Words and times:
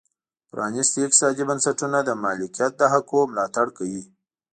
پرانیستي 0.49 0.99
اقتصادي 1.05 1.43
بنسټونه 1.49 1.97
د 2.03 2.09
مالکیت 2.23 2.71
د 2.77 2.81
حقونو 2.93 3.29
ملاتړ 3.31 3.67
کوي. 3.77 4.03